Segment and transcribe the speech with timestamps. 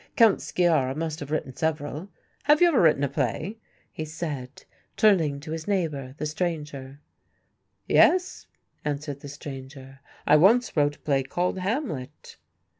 [0.15, 2.09] Count Sciarra must have written several;
[2.45, 3.59] have you ever written a play?"
[3.91, 4.63] he said,
[4.97, 6.99] turning to his neighbour, the stranger.
[7.87, 8.47] "Yes,"
[8.83, 12.37] answered the stranger, "I once wrote a play called 'Hamlet.